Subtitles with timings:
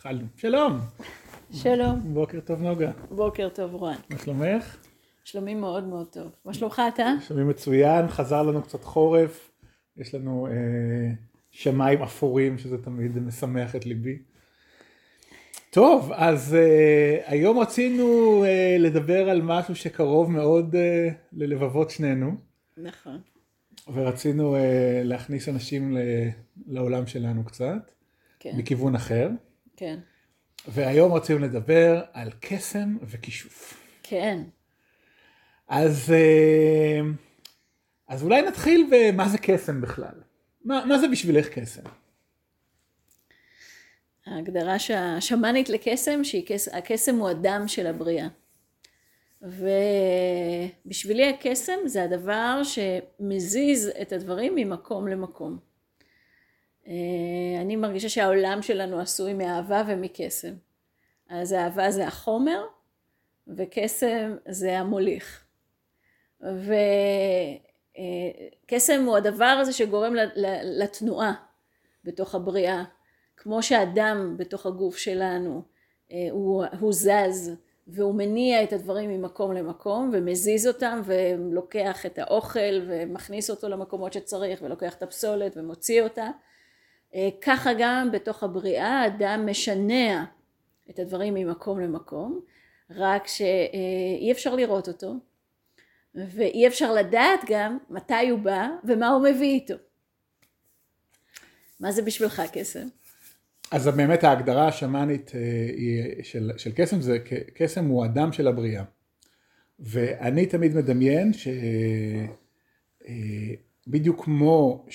[0.00, 0.26] התחלנו.
[0.36, 0.78] שלום.
[1.52, 2.00] שלום.
[2.14, 2.90] בוקר טוב נוגה.
[3.10, 3.94] בוקר טוב רון.
[4.10, 4.76] מה שלומך?
[5.24, 6.28] שלומי מאוד מאוד טוב.
[6.44, 7.12] מה שלומך אתה?
[7.26, 9.50] שלומי מצוין, חזר לנו קצת חורף,
[9.96, 10.52] יש לנו אה,
[11.50, 14.18] שמיים אפורים שזה תמיד משמח את ליבי.
[15.70, 18.04] טוב, אז אה, היום רצינו
[18.44, 22.32] אה, לדבר על משהו שקרוב מאוד אה, ללבבות שנינו.
[22.76, 23.18] נכון.
[23.92, 25.98] ורצינו אה, להכניס אנשים ל,
[26.66, 27.90] לעולם שלנו קצת,
[28.38, 28.52] כן.
[28.56, 29.30] מכיוון אחר.
[29.80, 29.98] כן.
[30.68, 33.84] והיום רצינו לדבר על קסם וכישוף.
[34.02, 34.42] כן.
[35.68, 37.00] אז, אה,
[38.08, 40.14] אז אולי נתחיל במה זה קסם בכלל.
[40.64, 41.82] מה, מה זה בשבילך קסם?
[44.26, 48.28] ההגדרה השמאנית לקסם, שהקסם הוא הדם של הבריאה.
[49.42, 55.69] ובשבילי הקסם זה הדבר שמזיז את הדברים ממקום למקום.
[56.86, 56.92] אה,
[57.60, 60.52] אני מרגישה שהעולם שלנו עשוי מאהבה ומקסם.
[61.28, 62.64] אז אהבה זה החומר
[63.48, 65.44] וקסם זה המוליך.
[68.66, 70.14] וקסם הוא הדבר הזה שגורם
[70.62, 71.32] לתנועה
[72.04, 72.84] בתוך הבריאה.
[73.36, 75.62] כמו שהדם בתוך הגוף שלנו
[76.12, 77.50] אה, הוא, הוא זז
[77.86, 84.62] והוא מניע את הדברים ממקום למקום ומזיז אותם ולוקח את האוכל ומכניס אותו למקומות שצריך
[84.62, 86.30] ולוקח את הפסולת ומוציא אותה.
[87.14, 90.24] אה, ככה גם בתוך הבריאה הדם משנע
[90.90, 92.40] את הדברים ממקום למקום
[92.90, 95.14] רק שאי אפשר לראות אותו
[96.14, 99.74] ואי אפשר לדעת גם מתי הוא בא ומה הוא מביא איתו.
[101.80, 102.88] מה זה בשבילך קסם?
[103.70, 105.40] אז באמת ההגדרה השמאנית אה,
[106.22, 107.18] של, של קסם זה
[107.54, 108.84] קסם הוא הדם של הבריאה.
[109.78, 111.32] ואני תמיד מדמיין
[113.82, 114.86] שבדיוק אה, כמו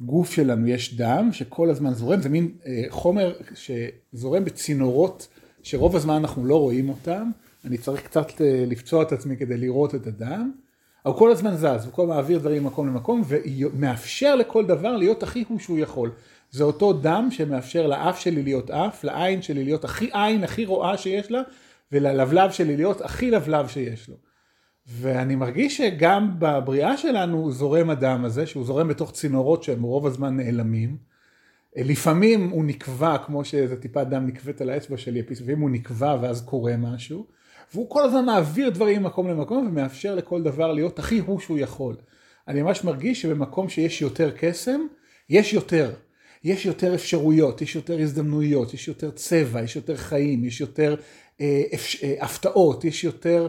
[0.00, 5.28] שבגוף שלנו יש דם שכל הזמן זורם, זה מין אה, חומר שזורם בצינורות
[5.62, 7.30] שרוב הזמן אנחנו לא רואים אותם,
[7.64, 10.50] אני צריך קצת לפצוע את עצמי כדי לראות את הדם,
[11.06, 15.22] אבל כל הזמן זז, הוא כל הזמן מעביר דברים ממקום למקום ומאפשר לכל דבר להיות
[15.22, 16.10] הכי הוא שהוא יכול.
[16.50, 20.98] זה אותו דם שמאפשר לאף שלי להיות אף, לעין שלי להיות הכי עין, הכי רואה
[20.98, 21.42] שיש לה,
[21.92, 24.14] וללבלב שלי להיות הכי לבלב שיש לו.
[24.92, 30.36] ואני מרגיש שגם בבריאה שלנו זורם הדם הזה, שהוא זורם בתוך צינורות שהם רוב הזמן
[30.36, 30.96] נעלמים.
[31.76, 36.42] לפעמים הוא נקבע, כמו שאיזה טיפת דם נקבית על האצבע שלי, לפעמים הוא נקבע ואז
[36.42, 37.26] קורה משהו.
[37.74, 41.96] והוא כל הזמן מעביר דברים ממקום למקום ומאפשר לכל דבר להיות הכי הוא שהוא יכול.
[42.48, 44.80] אני ממש מרגיש שבמקום שיש יותר קסם,
[45.30, 45.94] יש יותר.
[46.44, 50.96] יש יותר אפשרויות, יש יותר הזדמנויות, יש יותר צבע, יש יותר חיים, יש יותר
[51.40, 51.62] אה,
[52.02, 53.48] אה, הפתעות, יש יותר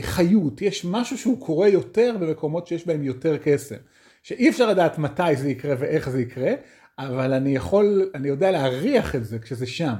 [0.00, 3.76] חיות, יש משהו שהוא קורה יותר במקומות שיש בהם יותר קסם.
[4.22, 6.52] שאי אפשר לדעת מתי זה יקרה ואיך זה יקרה,
[6.98, 9.94] אבל אני יכול, אני יודע להריח את זה כשזה שם.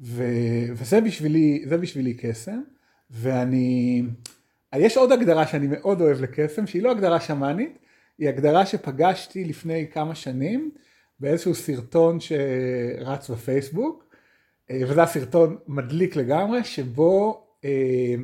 [0.00, 0.24] ו,
[0.74, 2.60] וזה בשבילי, זה בשבילי קסם,
[3.10, 4.02] ואני,
[4.74, 7.78] יש עוד הגדרה שאני מאוד אוהב לקסם, שהיא לא הגדרה שמאנית,
[8.18, 10.70] היא הגדרה שפגשתי לפני כמה שנים,
[11.20, 14.04] באיזשהו סרטון שרץ בפייסבוק,
[14.70, 18.14] אה, וזה הסרטון מדליק לגמרי, שבו אה,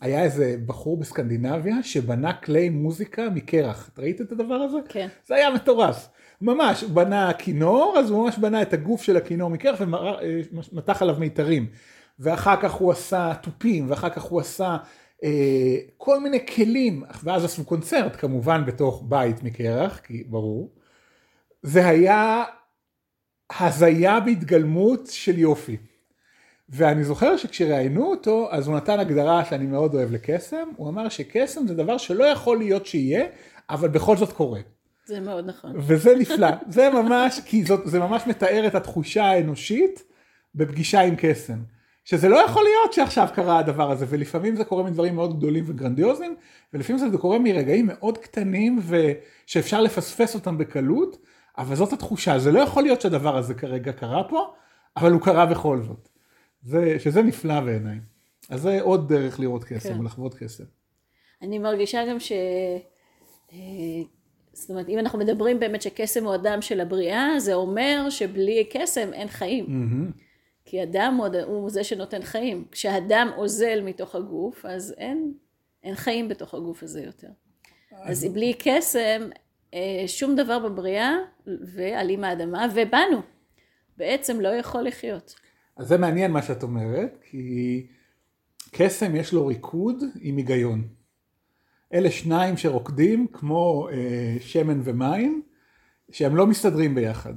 [0.00, 3.90] היה איזה בחור בסקנדינביה שבנה כלי מוזיקה מקרח.
[3.94, 4.78] את ראית את הדבר הזה?
[4.88, 5.08] כן.
[5.26, 6.08] זה היה מטורף.
[6.40, 11.16] ממש, הוא בנה כינור, אז הוא ממש בנה את הגוף של הכינור מקרח ומתח עליו
[11.18, 11.66] מיתרים.
[12.18, 14.76] ואחר כך הוא עשה תופים, ואחר כך הוא עשה
[15.24, 20.72] אה, כל מיני כלים, ואז עשו קונצרט כמובן בתוך בית מקרח, כי ברור.
[21.62, 22.44] זה היה
[23.60, 25.76] הזיה בהתגלמות של יופי.
[26.70, 31.66] ואני זוכר שכשראיינו אותו, אז הוא נתן הגדרה שאני מאוד אוהב לקסם, הוא אמר שקסם
[31.66, 33.24] זה דבר שלא יכול להיות שיהיה,
[33.70, 34.60] אבל בכל זאת קורה.
[35.06, 35.72] זה מאוד נכון.
[35.76, 40.02] וזה נפלא, זה ממש, כי זאת, זה ממש מתאר את התחושה האנושית
[40.54, 41.58] בפגישה עם קסם.
[42.04, 46.36] שזה לא יכול להיות שעכשיו קרה הדבר הזה, ולפעמים זה קורה מדברים מאוד גדולים וגרנדיוזיים,
[46.74, 51.16] ולפעמים זה קורה מרגעים מאוד קטנים ושאפשר לפספס אותם בקלות,
[51.58, 54.52] אבל זאת התחושה, זה לא יכול להיות שהדבר הזה כרגע קרה פה,
[54.96, 56.09] אבל הוא קרה בכל זאת.
[56.62, 57.98] זה, שזה נפלא בעיניי.
[58.48, 59.98] אז זה עוד דרך לראות קסם, כן.
[59.98, 60.64] או לחוות קסם.
[61.42, 62.32] אני מרגישה גם ש...
[63.52, 63.56] אה,
[64.52, 69.12] זאת אומרת, אם אנחנו מדברים באמת שקסם הוא אדם של הבריאה, זה אומר שבלי קסם
[69.12, 69.66] אין חיים.
[69.66, 70.20] Mm-hmm.
[70.64, 72.64] כי הדם הוא זה שנותן חיים.
[72.70, 75.32] כשהדם אוזל מתוך הגוף, אז אין,
[75.82, 77.28] אין חיים בתוך הגוף הזה יותר.
[77.92, 79.28] אז, אז בלי קסם
[79.74, 81.16] אה, שום דבר בבריאה
[81.46, 83.20] ועל עם האדמה ובנו
[83.96, 85.34] בעצם לא יכול לחיות.
[85.76, 87.86] אז זה מעניין מה שאת אומרת, כי
[88.70, 90.88] קסם יש לו ריקוד עם היגיון.
[91.94, 95.42] אלה שניים שרוקדים כמו אה, שמן ומים,
[96.10, 97.34] שהם לא מסתדרים ביחד.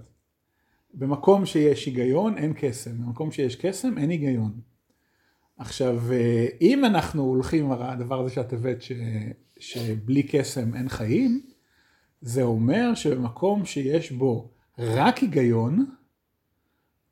[0.93, 4.51] במקום שיש היגיון אין קסם, במקום שיש קסם אין היגיון.
[5.57, 8.91] עכשיו, אה, אם אנחנו הולכים על הדבר הזה שאת הבאת, ש...
[9.59, 11.41] שבלי קסם אין חיים,
[12.21, 15.85] זה אומר שבמקום שיש בו רק היגיון,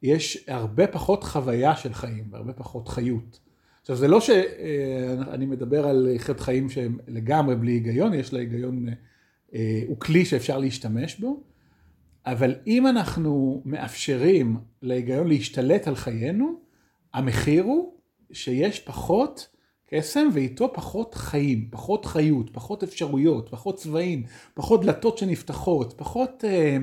[0.03, 3.39] יש הרבה פחות חוויה של חיים והרבה פחות חיות.
[3.81, 8.85] עכשיו זה לא שאני מדבר על איכות חיים שהם לגמרי בלי היגיון, יש לה היגיון,
[9.53, 11.43] אה, הוא כלי שאפשר להשתמש בו,
[12.25, 16.59] אבל אם אנחנו מאפשרים להיגיון להשתלט על חיינו,
[17.13, 17.93] המחיר הוא
[18.31, 19.47] שיש פחות
[19.87, 26.77] קסם ואיתו פחות חיים, פחות חיות, פחות אפשרויות, פחות צבעים, פחות דלתות שנפתחות, פחות, אה,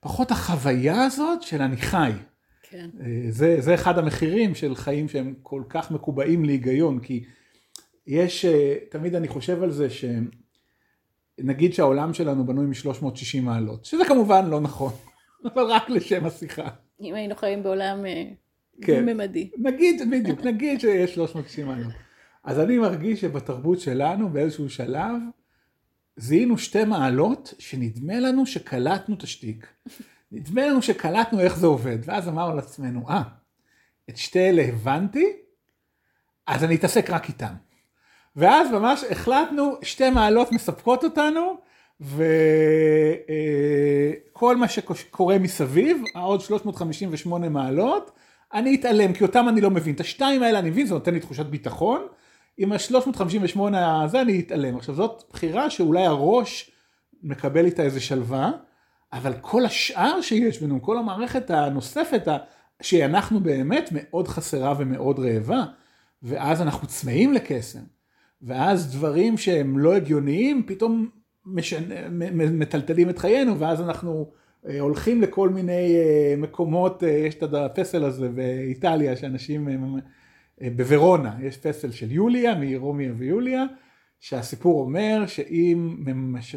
[0.00, 2.12] פחות החוויה הזאת של אני חי.
[2.70, 2.90] כן.
[3.00, 7.24] אה, זה, זה אחד המחירים של חיים שהם כל כך מקובעים להיגיון, כי
[8.06, 9.88] יש, אה, תמיד אני חושב על זה
[11.40, 14.92] שנגיד שהעולם שלנו בנוי מ-360 מעלות, שזה כמובן לא נכון,
[15.54, 16.68] אבל רק לשם השיחה.
[17.00, 18.04] אם היינו חיים בעולם
[18.82, 19.00] כן.
[19.00, 19.50] דו-ממדי.
[19.58, 21.92] נגיד, בדיוק, נגיד שיש 360 מעלות.
[22.44, 25.14] אז אני מרגיש שבתרבות שלנו באיזשהו שלב
[26.16, 29.66] זיהינו שתי מעלות שנדמה לנו שקלטנו את השטיק.
[30.32, 33.22] נדמה לנו שקלטנו איך זה עובד, ואז אמרנו לעצמנו, אה,
[34.10, 35.32] את שתי אלה הבנתי,
[36.46, 37.52] אז אני אתעסק רק איתם.
[38.36, 41.56] ואז ממש החלטנו, שתי מעלות מספקות אותנו,
[44.30, 48.10] וכל מה שקורה מסביב, העוד 358 מעלות,
[48.54, 49.94] אני אתעלם, כי אותם אני לא מבין.
[49.94, 52.06] את השתיים האלה אני מבין, זה נותן לי תחושת ביטחון.
[52.58, 54.76] עם ה-358 הזה אני אתעלם.
[54.76, 56.70] עכשיו זאת בחירה שאולי הראש
[57.22, 58.50] מקבל איתה איזה שלווה,
[59.12, 62.28] אבל כל השאר שיש בנו, כל המערכת הנוספת,
[62.82, 65.64] שאנחנו באמת מאוד חסרה ומאוד רעבה,
[66.22, 67.80] ואז אנחנו צמאים לקסם,
[68.42, 71.08] ואז דברים שהם לא הגיוניים פתאום
[71.46, 71.82] משנ...
[72.58, 74.30] מטלטלים את חיינו, ואז אנחנו
[74.68, 79.68] אה, הולכים לכל מיני אה, מקומות, אה, יש את הפסל הזה באיטליה, שאנשים,
[80.76, 83.64] בוורונה, יש פסל של יוליה, מרומיה ויוליה,
[84.20, 85.96] שהסיפור אומר שאם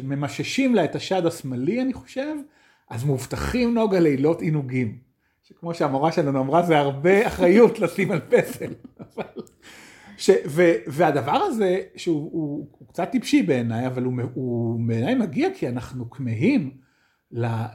[0.02, 2.34] ממששים לה את השד השמאלי, אני חושב,
[2.90, 4.98] אז מובטחים נוגה לילות עינוגים.
[5.42, 8.72] שכמו שהמורה שלנו אמרה, זה הרבה אחריות לשים על פסל.
[10.16, 15.48] ש, ו, והדבר הזה, שהוא הוא, הוא קצת טיפשי בעיניי, אבל הוא, הוא בעיניי מגיע
[15.54, 16.70] כי אנחנו כמהים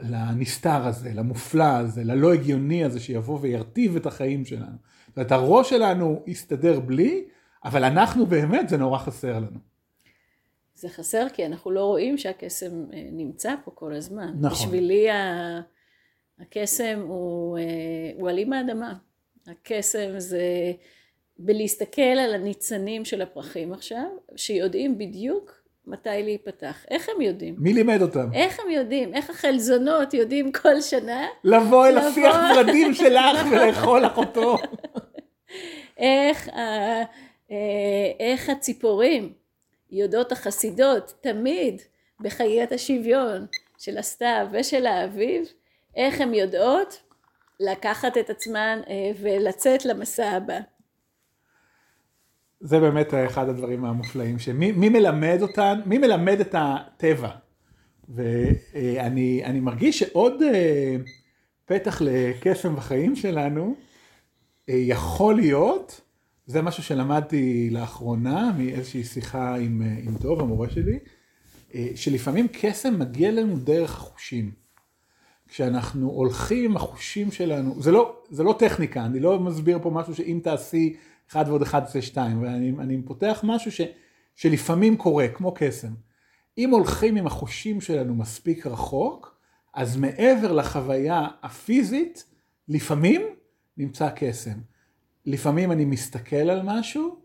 [0.02, 4.78] לנסתר הזה, למופלא הזה, ללא הגיוני הזה שיבוא וירטיב את החיים שלנו.
[5.08, 7.24] זאת אומרת, הראש שלנו יסתדר בלי,
[7.66, 9.67] אבל אנחנו באמת, זה נורא חסר לנו.
[10.78, 14.34] זה חסר כי אנחנו לא רואים שהקסם אה, נמצא פה כל הזמן.
[14.40, 14.50] נכון.
[14.50, 15.08] בשבילי
[16.40, 17.64] הקסם הוא, אה,
[18.20, 18.94] הוא עלים האדמה.
[19.48, 20.42] הקסם זה
[21.40, 25.52] בלהסתכל על הניצנים של הפרחים עכשיו, שיודעים בדיוק
[25.88, 26.86] מתי להיפתח.
[26.92, 27.56] איך הם יודעים?
[27.58, 28.34] מי לימד אותם?
[28.34, 29.14] איך הם יודעים?
[29.14, 31.28] איך החלזונות יודעים כל שנה?
[31.44, 34.58] לבוא אל השיח ורדים שלך ולאכול לך אותו.
[35.98, 37.04] איך, אה,
[38.20, 39.34] איך הציפורים
[39.92, 41.82] יודעות החסידות תמיד
[42.20, 43.46] בחיית השוויון
[43.78, 45.48] של הסתיו ושל האביב,
[45.96, 47.02] איך הן יודעות
[47.60, 50.60] לקחת את עצמן אה, ולצאת למסע הבא.
[52.60, 57.30] זה באמת אחד הדברים המופלאים, שמי מי מלמד אותן, מי מלמד את הטבע.
[58.10, 60.96] ואני מרגיש שעוד אה,
[61.66, 63.76] פתח לקסם בחיים שלנו
[64.70, 66.02] אה, יכול להיות
[66.48, 71.00] זה משהו שלמדתי לאחרונה מאיזושהי שיחה עם, אה, עם דוב, המורה שלי,
[71.76, 74.52] אה, שלפעמים קסם מגיע לנו דרך החושים.
[75.48, 80.40] כשאנחנו הולכים החושים שלנו, זה לא, זה לא טכניקה, אני לא מסביר פה משהו שאם
[80.44, 80.96] תעשי
[81.32, 83.82] אחד ועוד אחד זה שתיים, ואני פותח משהו ש,
[84.36, 85.92] שלפעמים קורה, כמו קסם.
[86.58, 89.38] אם הולכים עם החושים שלנו מספיק רחוק,
[89.74, 92.26] אז מעבר לחוויה הפיזית,
[92.68, 93.22] לפעמים
[93.78, 94.60] נמצא קסם.
[95.28, 97.20] לפעמים אני מסתכל על משהו,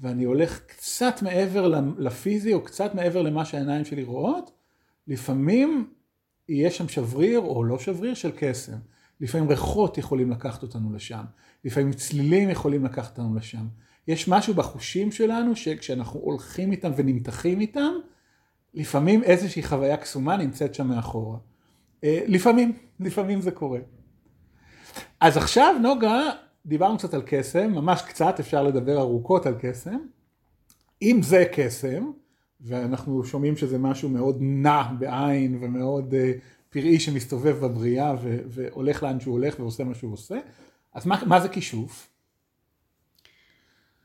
[0.00, 4.50] ואני הולך קצת מעבר לפיזי, או קצת מעבר למה שהעיניים שלי רואות,
[5.06, 5.90] לפעמים
[6.48, 8.76] יהיה שם שבריר או לא שבריר של קסם.
[9.20, 11.22] לפעמים ריחות יכולים לקחת אותנו לשם,
[11.64, 13.66] לפעמים צלילים יכולים לקחת אותנו לשם.
[14.08, 17.92] יש משהו בחושים שלנו שכשאנחנו הולכים איתם ונמתחים איתם,
[18.74, 21.38] לפעמים איזושהי חוויה קסומה נמצאת שם מאחורה.
[22.04, 23.80] אה, לפעמים, לפעמים זה קורה.
[25.20, 26.30] אז עכשיו נוגה
[26.66, 29.98] דיברנו קצת על קסם, ממש קצת, אפשר לדבר ארוכות על קסם.
[31.02, 32.10] אם זה קסם,
[32.60, 36.40] ואנחנו שומעים שזה משהו מאוד נע בעין ומאוד uh,
[36.70, 40.38] פראי שמסתובב בבריאה ו- והולך לאן שהוא הולך ועושה מה שהוא עושה,
[40.94, 42.08] אז מה, מה זה כישוף?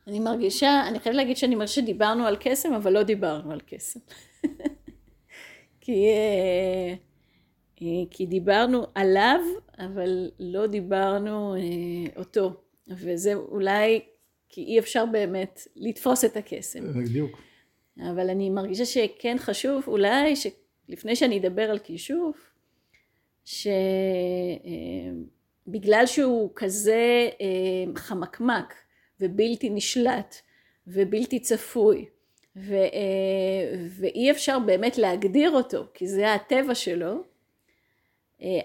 [0.06, 4.00] אני מרגישה, אני חייבת להגיד שאני מרגישה שדיברנו על קסם, אבל לא דיברנו על קסם.
[5.80, 7.07] כי, uh,
[8.10, 9.40] כי דיברנו עליו,
[9.78, 11.60] אבל לא דיברנו אה,
[12.16, 12.52] אותו.
[12.88, 14.00] וזה אולי
[14.48, 16.92] כי אי אפשר באמת לתפוס את הקסם.
[16.92, 17.40] בדיוק.
[18.00, 22.52] אבל אני מרגישה שכן חשוב אולי שלפני שאני אדבר על כישוף,
[23.44, 23.70] שבגלל
[26.00, 28.74] אה, שהוא כזה אה, חמקמק
[29.20, 30.36] ובלתי נשלט
[30.86, 32.06] ובלתי צפוי
[32.56, 32.88] ו, אה,
[33.98, 37.22] ואי אפשר באמת להגדיר אותו כי זה הטבע שלו,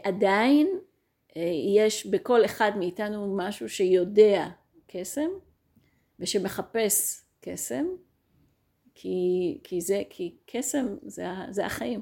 [0.04, 0.68] עדיין
[1.76, 4.48] יש בכל אחד מאיתנו משהו שיודע
[4.88, 5.30] קסם
[6.20, 7.86] ושמחפש קסם
[8.96, 12.02] כי, כי זה, כי קסם זה, זה החיים.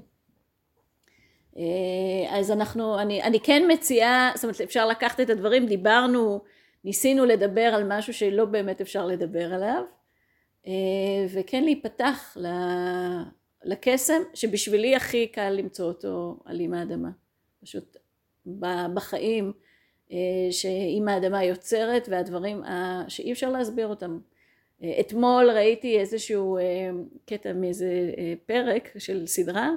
[1.58, 6.42] אה, אז אנחנו, אני, אני כן מציעה, זאת אומרת אפשר לקחת את הדברים, דיברנו,
[6.84, 9.84] ניסינו לדבר על משהו שלא באמת אפשר לדבר עליו,
[10.68, 10.72] אה,
[11.34, 12.38] וכן להיפתח
[13.64, 17.10] לקסם, שבשבילי הכי קל למצוא אותו על אימא האדמה.
[17.62, 17.98] פשוט
[18.94, 19.54] בחיים,
[20.12, 20.18] אה,
[20.52, 22.62] שאימא האדמה יוצרת והדברים
[23.08, 24.20] שאי אפשר להסביר אותם.
[25.00, 26.58] אתמול ראיתי איזשהו
[27.26, 28.12] קטע מאיזה
[28.46, 29.70] פרק של סדרה,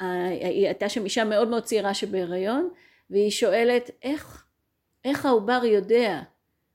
[0.00, 2.68] הייתה שם אישה מאוד מאוד צעירה שבהיריון,
[3.10, 4.46] והיא שואלת איך,
[5.04, 6.20] איך העובר יודע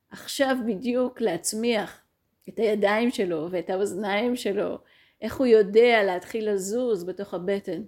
[0.09, 2.01] עכשיו בדיוק להצמיח
[2.49, 4.77] את הידיים שלו ואת האוזניים שלו,
[5.21, 7.83] איך הוא יודע להתחיל לזוז בתוך הבטן.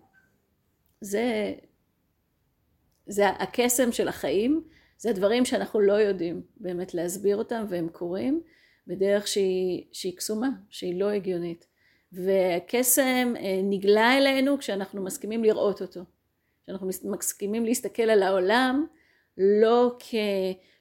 [1.01, 1.53] זה,
[3.07, 4.63] זה הקסם של החיים,
[4.97, 8.41] זה הדברים שאנחנו לא יודעים באמת להסביר אותם והם קורים
[8.87, 11.67] בדרך שהיא, שהיא קסומה, שהיא לא הגיונית.
[12.11, 16.01] והקסם אה, נגלה אלינו כשאנחנו מסכימים לראות אותו.
[16.63, 18.85] כשאנחנו מסכימים להסתכל על העולם
[19.37, 19.97] לא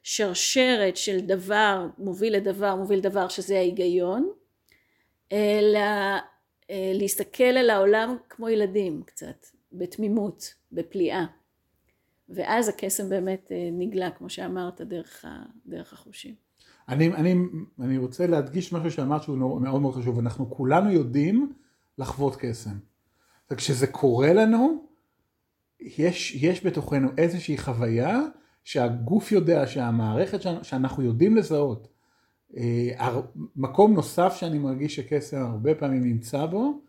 [0.02, 4.32] כשרשרת של דבר מוביל לדבר מוביל דבר שזה ההיגיון,
[5.32, 5.80] אלא
[6.70, 9.46] אה, להסתכל על העולם כמו ילדים קצת,
[9.78, 11.24] בתמימות, בפליאה.
[12.28, 15.24] ואז הקסם באמת אה, נגלה, כמו שאמרת, דרך,
[15.66, 16.34] דרך החושים.
[16.88, 17.34] אני, אני,
[17.80, 21.52] אני רוצה להדגיש משהו שאמרת שהוא מאוד מאוד חשוב, אנחנו כולנו יודעים
[21.98, 22.78] לחוות קסם.
[23.50, 24.86] וכשזה קורה לנו,
[25.80, 28.20] יש, יש בתוכנו איזושהי חוויה
[28.64, 31.88] שהגוף יודע, שהמערכת שאנחנו יודעים לזהות.
[32.56, 33.20] אה,
[33.56, 36.80] מקום נוסף שאני מרגיש שקסם הרבה פעמים נמצא בו,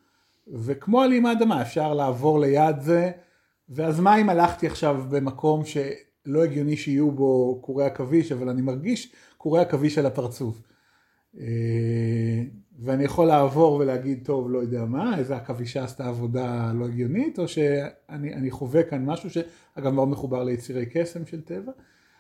[0.54, 3.12] וכמו על אימא אדמה, אפשר לעבור ליד זה,
[3.70, 9.14] ואז מה אם הלכתי עכשיו במקום שלא הגיוני שיהיו בו קורי עכביש, אבל אני מרגיש
[9.38, 10.62] קורי עכביש על הפרצוף.
[11.40, 12.44] אה,
[12.80, 17.48] ואני יכול לעבור ולהגיד, טוב, לא יודע מה, איזה עכבישה עשתה עבודה לא הגיונית, או
[17.48, 21.72] שאני חווה כאן משהו שאגב מאוד מחובר ליצירי קסם של טבע.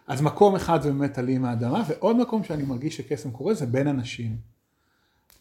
[0.07, 3.87] אז מקום אחד זה באמת עלים האדמה, ועוד מקום שאני מרגיש שקסם קורה זה בין
[3.87, 4.37] אנשים.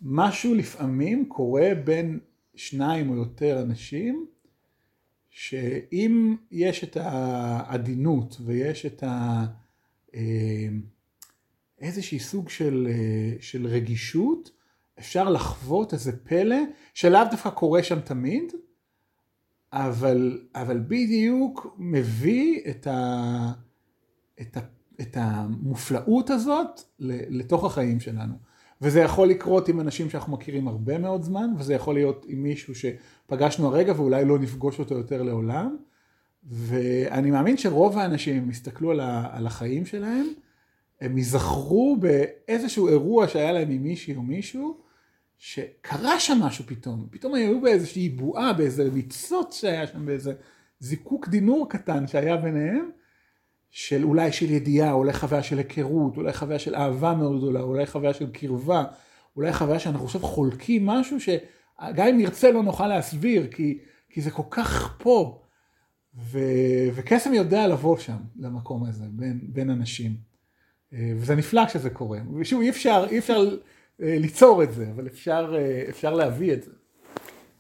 [0.02, 2.18] משהו לפעמים קורה בין
[2.56, 4.26] שניים או יותר אנשים,
[5.30, 9.44] שאם יש את העדינות ויש את ה...
[10.14, 10.68] אה,
[11.78, 14.50] איזושהי סוג של, אה, של רגישות,
[14.98, 16.56] אפשר לחוות איזה פלא
[16.94, 18.52] שלאו דווקא קורה שם תמיד,
[19.72, 23.52] אבל, אבל בדיוק מביא את, ה,
[24.40, 24.60] את, ה,
[25.00, 28.34] את המופלאות הזאת לתוך החיים שלנו.
[28.82, 32.74] וזה יכול לקרות עם אנשים שאנחנו מכירים הרבה מאוד זמן, וזה יכול להיות עם מישהו
[32.74, 35.76] שפגשנו הרגע ואולי לא נפגוש אותו יותר לעולם.
[36.44, 38.90] ואני מאמין שרוב האנשים יסתכלו
[39.30, 40.26] על החיים שלהם,
[41.00, 44.76] הם ייזכרו באיזשהו אירוע שהיה להם עם מישהי או מישהו,
[45.38, 50.32] שקרה שם משהו פתאום, פתאום היו באיזושהי בועה, באיזה ניצוץ שהיה שם, באיזה
[50.80, 52.90] זיקוק דינור קטן שהיה ביניהם,
[53.78, 57.86] של אולי של ידיעה, אולי חוויה של היכרות, אולי חוויה של אהבה מאוד גדולה, אולי
[57.86, 58.84] חוויה של קרבה,
[59.36, 63.78] אולי חוויה שאנחנו עכשיו חולקים משהו שגם אם נרצה לא נוכל להסביר, כי,
[64.10, 65.42] כי זה כל כך פה.
[66.14, 66.38] ו,
[66.94, 70.16] וקסם יודע לבוא שם, למקום הזה, בין, בין אנשים.
[70.92, 72.18] אה, וזה נפלא כשזה קורה.
[72.40, 73.56] ושוב, אי אפשר, אי אפשר
[74.02, 76.70] אה, ליצור את זה, אבל אפשר, אה, אפשר להביא את זה.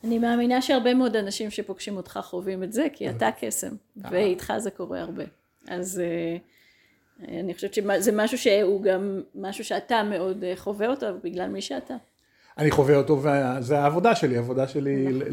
[0.04, 4.70] אני מאמינה שהרבה מאוד אנשים שפוגשים אותך חווים את זה, כי אתה קסם, ואיתך זה
[4.70, 5.24] קורה הרבה.
[5.68, 6.02] אז
[7.28, 11.94] אני חושבת שזה משהו שהוא גם משהו שאתה מאוד חווה אותו בגלל מי שאתה.
[12.58, 15.28] אני חווה אותו, וזה העבודה שלי, העבודה שלי נכון.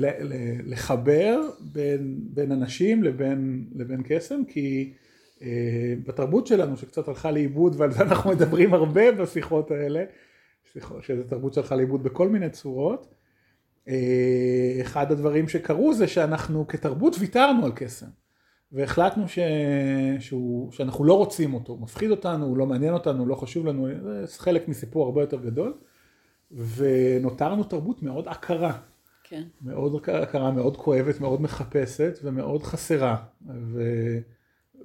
[0.65, 4.93] לחבר בין, בין אנשים לבין, לבין קסם, כי
[5.41, 10.03] אה, בתרבות שלנו שקצת הלכה לאיבוד ועל זה אנחנו מדברים הרבה בשיחות האלה,
[11.01, 13.13] שזו תרבות שהלכה לאיבוד בכל מיני צורות.
[13.87, 18.07] אה, אחד הדברים שקרו זה שאנחנו כתרבות ויתרנו על קסם
[18.73, 19.39] והחלטנו ש...
[20.19, 20.71] שהוא...
[20.71, 23.87] שאנחנו לא רוצים אותו, מפחיד אותנו, הוא לא מעניין אותנו, לא חשוב לנו,
[24.25, 25.73] זה חלק מסיפור הרבה יותר גדול
[26.51, 28.77] ונותרנו תרבות מאוד עקרה.
[29.23, 29.43] כן.
[29.61, 33.15] מאוד הכרה מאוד כואבת, מאוד מחפשת ומאוד חסרה.
[33.47, 33.81] ו,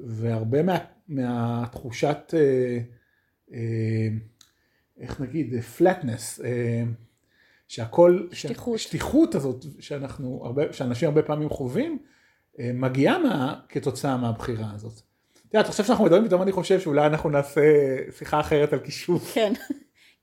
[0.00, 0.78] והרבה מה,
[1.09, 2.78] מהתחושת, אה,
[3.52, 4.09] אה,
[5.00, 6.85] איך נגיד, flatness, אה,
[7.68, 8.78] שהכל, שטיחות.
[8.78, 11.99] שטיחות הזאת שאנחנו, הרבה, שאנשים הרבה פעמים חווים,
[12.59, 15.00] מגיעה מה, כתוצאה מהבחירה הזאת.
[15.49, 17.61] את יודעת, עכשיו שאנחנו מדברים פתאום אני חושב שאולי אנחנו נעשה
[18.19, 19.35] שיחה אחרת על כישוף.
[19.35, 19.53] כן,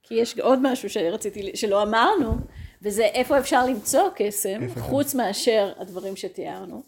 [0.02, 2.36] כי יש עוד משהו שרציתי, שלא אמרנו,
[2.82, 6.82] וזה איפה אפשר למצוא קסם, חוץ מאשר הדברים שתיארנו.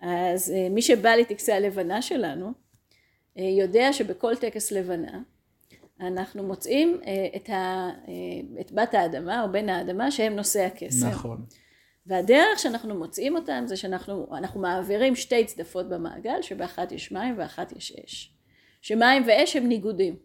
[0.00, 2.52] אז אה, מי שבא לטקסי הלבנה שלנו,
[3.38, 5.20] אה, יודע שבכל טקס לבנה,
[6.00, 7.90] אנחנו מוצאים אה, את, ה,
[8.60, 11.08] את בת האדמה או בן האדמה שהם נושאי הקסם.
[11.08, 11.44] נכון.
[12.08, 17.72] והדרך שאנחנו מוצאים אותם זה שאנחנו אנחנו מעבירים שתי צדפות במעגל שבאחת יש מים ואחת
[17.72, 18.32] יש אש.
[18.82, 20.16] שמים ואש הם ניגודים.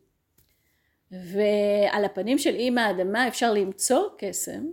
[1.11, 4.65] ועל הפנים של אימא האדמה אפשר למצוא קסם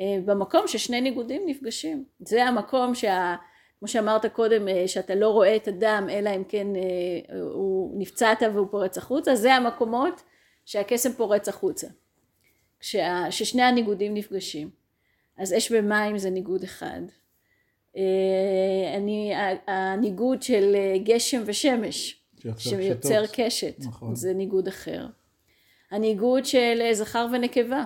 [0.00, 2.04] אה, במקום ששני ניגודים נפגשים.
[2.20, 3.36] זה המקום שה...
[3.78, 8.42] כמו שאמרת קודם, אה, שאתה לא רואה את הדם, אלא אם כן אה, הוא נפצעת
[8.54, 10.22] והוא פורץ החוצה, זה המקומות
[10.64, 11.86] שהקסם פורץ החוצה.
[12.80, 14.85] כשה, ששני הניגודים נפגשים.
[15.38, 17.00] אז אש ומים זה ניגוד אחד.
[18.96, 19.32] אני,
[19.66, 22.20] הניגוד של גשם ושמש,
[22.58, 24.14] שיוצר קשת, נכון.
[24.14, 25.06] זה ניגוד אחר.
[25.90, 27.84] הניגוד של זכר ונקבה,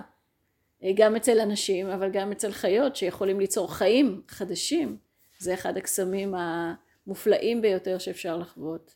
[0.95, 4.97] גם אצל אנשים אבל גם אצל חיות שיכולים ליצור חיים חדשים,
[5.39, 8.95] זה אחד הקסמים המופלאים ביותר שאפשר לחוות.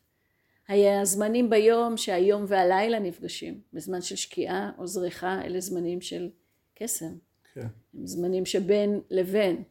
[0.68, 6.30] הזמנים ביום שהיום והלילה נפגשים, בזמן של שקיעה או זריחה, אלה זמנים של
[6.74, 7.14] קסם.
[7.54, 7.66] כן.
[7.94, 9.62] הם זמנים שבין לבין.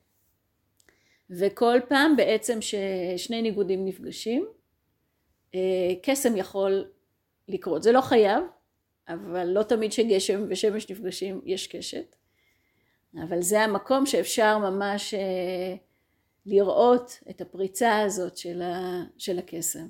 [1.30, 4.46] וכל פעם בעצם ששני ניגודים נפגשים,
[6.04, 6.86] קסם יכול
[7.48, 7.84] לקרות.
[7.84, 8.44] זה לא חייב,
[9.08, 12.16] אבל לא תמיד שגשם ושמש נפגשים יש קשת.
[13.24, 15.14] אבל זה המקום שאפשר ממש
[16.46, 19.88] לראות את הפריצה הזאת של, ה, של הקסם.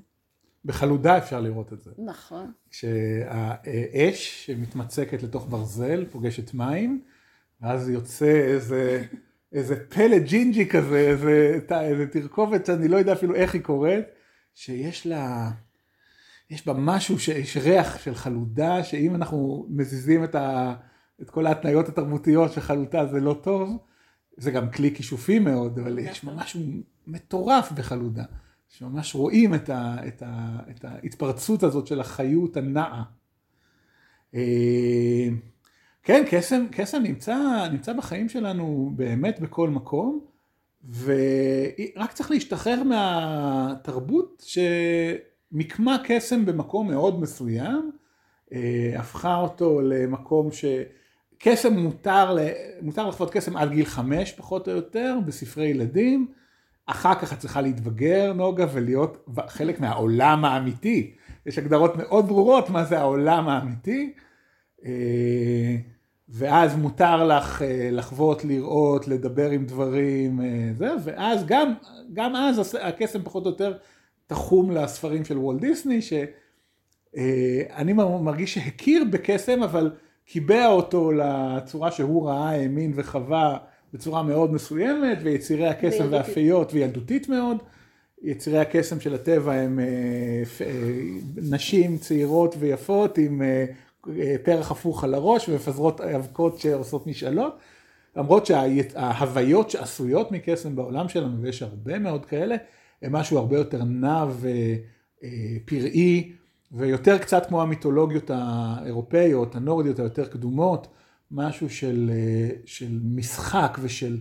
[0.65, 1.91] בחלודה אפשר לראות את זה.
[1.97, 2.51] נכון.
[2.69, 7.03] כשהאש שמתמצקת לתוך ברזל פוגשת מים,
[7.63, 9.03] ואז יוצא איזה,
[9.51, 14.05] איזה פלט ג'ינג'י כזה, איזה, איזה תרכובת שאני לא יודע אפילו איך היא קורית,
[14.53, 15.51] שיש לה,
[16.49, 20.75] יש בה משהו, יש ריח של חלודה, שאם אנחנו מזיזים את, ה,
[21.21, 23.77] את כל ההתניות התרבותיות שחלודה זה לא טוב,
[24.37, 26.61] זה גם כלי כישופי מאוד, אבל יש משהו
[27.07, 28.23] מטורף בחלודה,
[28.69, 33.03] שממש רואים את, ה, את, ה, את ההתפרצות הזאת של החיות הנעה.
[36.03, 40.19] כן, קסם, קסם נמצא, נמצא בחיים שלנו באמת בכל מקום,
[41.03, 47.91] ורק צריך להשתחרר מהתרבות שמיקמה קסם במקום מאוד מסוים,
[48.97, 50.65] הפכה אותו למקום ש...
[51.37, 52.37] קסם מותר,
[52.81, 56.27] מותר לחוות קסם עד גיל חמש פחות או יותר בספרי ילדים,
[56.85, 61.13] אחר כך את צריכה להתבגר נוגה ולהיות חלק מהעולם האמיתי,
[61.45, 64.13] יש הגדרות מאוד ברורות מה זה העולם האמיתי,
[66.29, 70.39] ואז מותר לך לחוות, לראות, לדבר עם דברים,
[70.77, 71.73] זה, ואז גם,
[72.13, 73.77] גם אז הקסם פחות או יותר
[74.27, 79.91] תחום לספרים של וולט דיסני, שאני מרגיש שהכיר בקסם אבל
[80.25, 83.57] קיבע אותו לצורה שהוא ראה, האמין וחווה
[83.93, 87.57] בצורה מאוד מסוימת, ויצירי הקסם והפיות וילדותית מאוד.
[88.21, 89.79] יצירי הקסם של הטבע הם
[91.35, 93.41] נשים צעירות ויפות עם
[94.43, 97.57] פרח הפוך על הראש ומפזרות אבקות שעושות משאלות.
[98.15, 102.55] למרות שההוויות שעשויות מקסם בעולם שלנו, ויש הרבה מאוד כאלה,
[103.01, 104.25] הם משהו הרבה יותר נע
[105.61, 106.31] ופראי.
[106.71, 110.87] ויותר קצת כמו המיתולוגיות האירופאיות, הנורדיות היותר קדומות,
[111.31, 112.11] משהו של,
[112.65, 114.17] של משחק ושל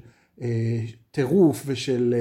[1.10, 2.14] טירוף ושל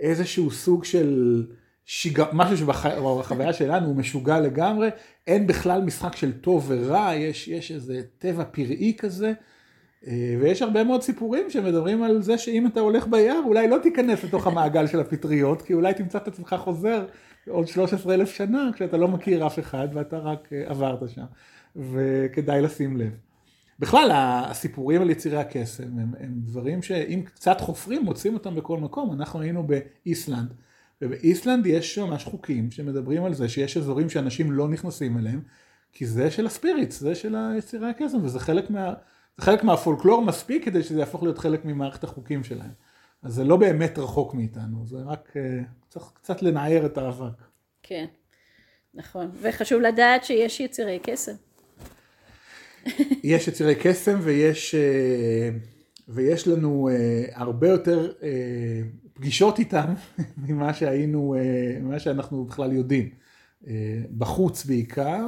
[0.00, 1.46] איזשהו סוג של
[1.86, 2.22] שיג...
[2.32, 4.88] משהו שבחוויה שלנו הוא משוגע לגמרי,
[5.26, 9.32] אין בכלל משחק של טוב ורע, יש, יש איזה טבע פראי כזה.
[10.40, 14.46] ויש הרבה מאוד סיפורים שמדברים על זה שאם אתה הולך ביער אולי לא תיכנס לתוך
[14.46, 17.04] המעגל של הפטריות כי אולי תמצא את עצמך חוזר
[17.48, 21.24] עוד 13 אלף שנה כשאתה לא מכיר אף אחד ואתה רק עברת שם
[21.76, 23.12] וכדאי לשים לב.
[23.78, 29.12] בכלל הסיפורים על יצירי הקסם הם, הם דברים שאם קצת חופרים מוצאים אותם בכל מקום
[29.12, 30.54] אנחנו היינו באיסלנד
[31.02, 35.40] ובאיסלנד יש ממש חוקים שמדברים על זה שיש אזורים שאנשים לא נכנסים אליהם
[35.92, 38.94] כי זה של הספיריטס זה של יצירי הקסם וזה חלק מה...
[39.40, 42.70] חלק מהפולקלור מספיק כדי שזה יהפוך להיות חלק ממערכת החוקים שלהם.
[43.22, 45.32] אז זה לא באמת רחוק מאיתנו, זה רק
[45.88, 47.42] צריך קצת לנער את האבק.
[47.82, 48.06] כן,
[48.94, 49.30] נכון.
[49.40, 51.32] וחשוב לדעת שיש יצירי קסם.
[53.22, 54.74] יש יצירי קסם ויש,
[56.08, 58.28] ויש לנו אה, הרבה יותר אה,
[59.22, 59.94] פגישות איתם
[60.46, 63.08] ממה שהיינו, אה, ממה שאנחנו בכלל יודעים.
[63.66, 65.26] אה, בחוץ בעיקר,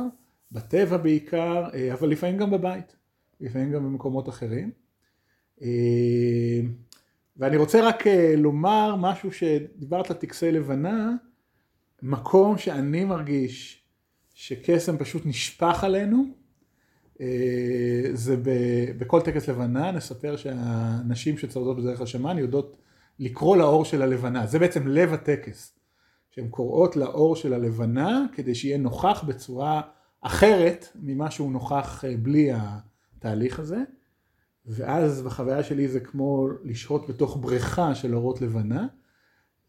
[0.52, 2.96] בטבע בעיקר, אה, אבל לפעמים גם בבית,
[3.40, 4.70] לפעמים גם במקומות אחרים.
[7.36, 8.04] ואני רוצה רק
[8.36, 11.12] לומר משהו שדיברת על טקסי לבנה,
[12.02, 13.82] מקום שאני מרגיש
[14.34, 16.24] שקסם פשוט נשפך עלינו,
[18.12, 18.36] זה
[18.98, 22.83] בכל טקס לבנה, נספר שהנשים שצועדות בדרך השמיים יודעות
[23.18, 25.78] לקרוא לאור של הלבנה, זה בעצם לב הטקס,
[26.30, 29.80] שהן קוראות לאור של הלבנה כדי שיהיה נוכח בצורה
[30.20, 33.78] אחרת ממה שהוא נוכח אה, בלי התהליך הזה,
[34.66, 38.86] ואז בחוויה שלי זה כמו לשהות בתוך בריכה של אורות לבנה,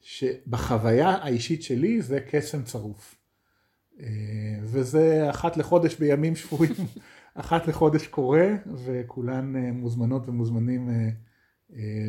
[0.01, 3.15] שבחוויה האישית שלי זה קסם צרוף.
[3.99, 4.05] אה,
[4.63, 6.73] וזה אחת לחודש בימים שפויים,
[7.35, 8.47] אחת לחודש קורה,
[8.85, 10.89] וכולן אה, מוזמנות ומוזמנים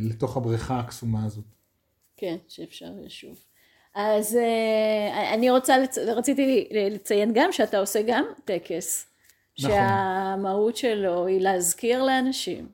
[0.03, 1.45] לתוך הבריכה הקסומה הזאת.
[2.17, 3.45] כן, שאפשר לשוב.
[3.95, 4.39] אז
[5.35, 5.99] אני רוצה, לצ...
[5.99, 9.07] רציתי לציין גם שאתה עושה גם טקס.
[9.59, 9.71] נכון.
[9.71, 12.69] שהמהות שלו היא להזכיר לאנשים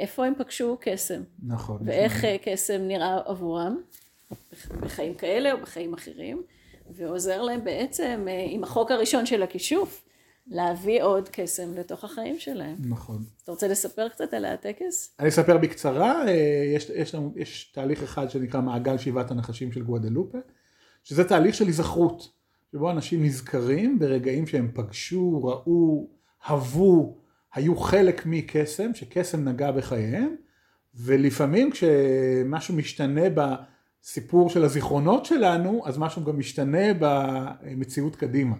[0.00, 1.22] איפה הם פגשו קסם.
[1.42, 1.78] נכון.
[1.84, 2.36] ואיך נכון.
[2.42, 3.76] קסם נראה עבורם,
[4.80, 6.42] בחיים כאלה או בחיים אחרים.
[6.90, 10.04] ועוזר להם בעצם אה, עם החוק הראשון של הכישוף
[10.46, 12.76] להביא עוד קסם לתוך החיים שלהם.
[12.88, 13.24] נכון.
[13.44, 15.16] אתה רוצה לספר קצת על הטקס?
[15.20, 16.32] אני אספר בקצרה, אה,
[16.76, 20.38] יש, יש, לנו, יש תהליך אחד שנקרא מעגל שבעת הנחשים של גואדלופה,
[21.02, 22.28] שזה תהליך של היזכרות,
[22.72, 26.08] שבו אנשים נזכרים ברגעים שהם פגשו, ראו,
[26.46, 27.16] הבו,
[27.54, 30.36] היו חלק מקסם, שקסם נגע בחייהם,
[30.94, 33.40] ולפעמים כשמשהו משתנה ב...
[34.02, 38.56] סיפור של הזיכרונות שלנו, אז משהו גם משתנה במציאות קדימה.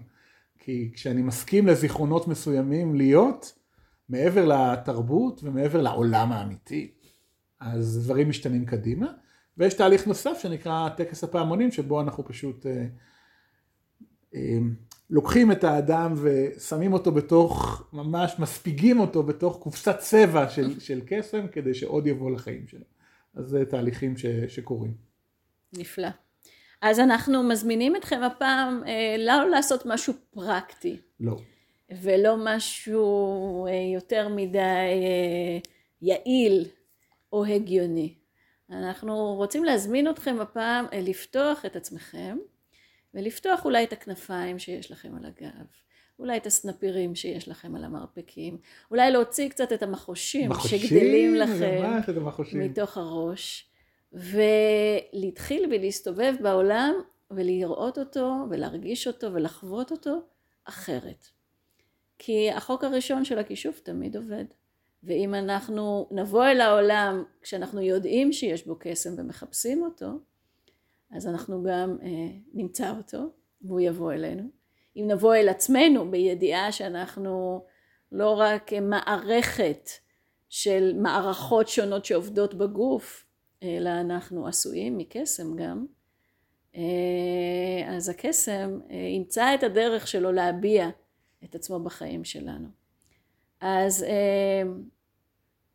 [0.64, 3.58] כי כשאני מסכים לזיכרונות מסוימים להיות,
[4.08, 6.90] מעבר לתרבות ומעבר לעולם האמיתי,
[7.60, 9.06] אז דברים משתנים קדימה.
[9.58, 12.86] ויש תהליך נוסף שנקרא טקס הפעמונים, שבו אנחנו פשוט אה,
[14.34, 14.58] אה,
[15.10, 21.46] לוקחים את האדם ושמים אותו בתוך, ממש מספיגים אותו בתוך קופסת צבע של, של קסם,
[21.52, 22.84] כדי שעוד יבוא לחיים שלו.
[23.34, 24.94] אז זה תהליכים ש, שקורים.
[25.72, 26.08] נפלא.
[26.82, 30.96] אז אנחנו מזמינים אתכם הפעם אה, לא לעשות משהו פרקטי.
[31.20, 31.36] לא.
[32.02, 35.58] ולא משהו אה, יותר מדי אה,
[36.02, 36.68] יעיל
[37.32, 38.14] או הגיוני.
[38.70, 42.38] אנחנו רוצים להזמין אתכם הפעם אה, לפתוח את עצמכם
[43.14, 45.66] ולפתוח אולי את הכנפיים שיש לכם על הגב.
[46.18, 48.58] אולי את הסנפירים שיש לכם על המרפקים,
[48.90, 52.00] אולי להוציא קצת את המחושים, מחושים, שגדלים לכם
[52.52, 53.68] מתוך הראש,
[54.12, 56.94] ולהתחיל ולהסתובב בעולם
[57.30, 60.20] ולראות אותו ולהרגיש אותו ולחוות אותו
[60.64, 61.26] אחרת.
[62.18, 64.44] כי החוק הראשון של הכישוף תמיד עובד.
[65.02, 70.06] ואם אנחנו נבוא אל העולם כשאנחנו יודעים שיש בו קסם ומחפשים אותו,
[71.10, 72.08] אז אנחנו גם אה,
[72.52, 74.42] נמצא אותו והוא יבוא אלינו.
[74.96, 77.64] אם נבוא אל עצמנו בידיעה שאנחנו
[78.12, 79.88] לא רק מערכת
[80.48, 83.24] של מערכות שונות שעובדות בגוף,
[83.62, 85.86] אלא אנחנו עשויים מקסם גם,
[86.76, 86.82] אה,
[87.96, 90.88] אז הקסם אה, ימצא את הדרך שלו להביע
[91.44, 92.68] את עצמו בחיים שלנו.
[93.60, 94.62] אז אה,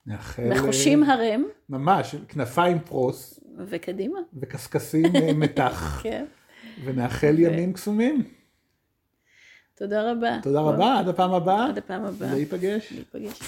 [0.05, 0.49] נאחל...
[0.49, 1.43] מחושים הרם.
[1.69, 3.39] ממש, כנפיים פרוס.
[3.67, 4.19] וקדימה.
[4.41, 5.03] וקשקשים
[5.39, 5.99] מתח.
[6.03, 6.25] כן.
[6.85, 7.41] ונאחל ו...
[7.41, 8.23] ימים קסומים.
[9.75, 10.39] תודה רבה.
[10.43, 11.69] תודה רבה, עד הפעם הבאה.
[11.69, 12.33] עד הפעם הבאה.
[12.33, 12.91] להיפגש.
[12.91, 13.39] להיפגש.